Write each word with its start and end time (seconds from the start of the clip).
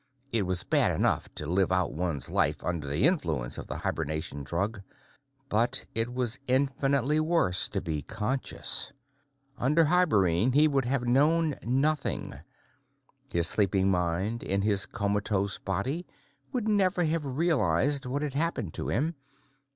It 0.31 0.47
was 0.47 0.63
bad 0.63 0.89
enough 0.95 1.25
to 1.35 1.43
have 1.43 1.49
to 1.49 1.53
live 1.53 1.71
out 1.71 1.93
one's 1.93 2.27
life 2.27 2.63
under 2.63 2.87
the 2.87 3.05
influence 3.05 3.59
of 3.59 3.67
the 3.67 3.77
hibernation 3.77 4.41
drug, 4.43 4.81
but 5.47 5.85
it 5.93 6.11
was 6.11 6.39
infinitely 6.47 7.19
worse 7.19 7.69
to 7.69 7.81
be 7.81 8.01
conscious. 8.01 8.91
Under 9.59 9.85
hibernene, 9.85 10.53
he 10.53 10.67
would 10.67 10.85
have 10.85 11.03
known 11.03 11.53
nothing; 11.61 12.33
his 13.31 13.45
sleeping 13.45 13.91
mind 13.91 14.41
in 14.41 14.63
his 14.63 14.87
comatose 14.87 15.59
body 15.59 16.07
would 16.51 16.67
never 16.67 17.03
have 17.03 17.23
realized 17.23 18.07
what 18.07 18.23
had 18.23 18.33
happened 18.33 18.73
to 18.73 18.89
him. 18.89 19.13